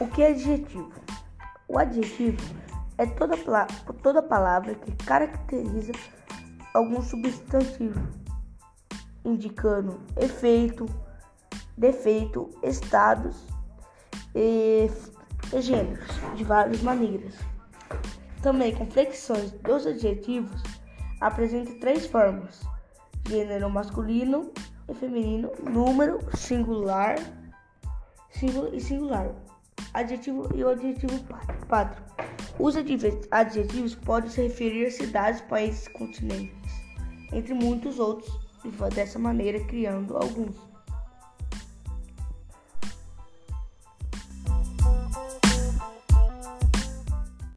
[0.00, 0.90] O que é adjetivo?
[1.68, 2.42] O adjetivo
[2.96, 3.36] é toda,
[4.02, 5.92] toda palavra que caracteriza
[6.72, 8.00] algum substantivo,
[9.22, 10.86] indicando efeito,
[11.76, 13.46] defeito, estados
[14.34, 14.90] e,
[15.52, 17.34] e gêneros de várias maneiras.
[18.40, 20.62] Também com flexões dos adjetivos
[21.20, 22.62] apresenta três formas:
[23.28, 24.50] gênero masculino
[24.88, 27.16] e feminino, número singular,
[28.30, 29.30] singular e singular
[29.94, 31.24] adjetivo e o adjetivo
[31.68, 32.04] pátrio.
[32.58, 36.54] Os adjetivos podem se referir a cidades, países, continentes,
[37.32, 38.30] entre muitos outros,
[38.64, 40.69] e dessa maneira criando alguns.